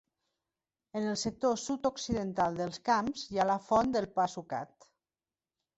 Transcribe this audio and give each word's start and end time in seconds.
En 0.99 1.05
el 1.11 1.17
sector 1.23 1.53
sud-occidental 1.65 2.59
dels 2.63 2.83
camps 2.91 3.27
hi 3.35 3.39
ha 3.39 3.47
la 3.53 3.61
Font 3.69 3.95
del 3.99 4.13
Pa 4.19 4.31
Sucat. 4.37 4.91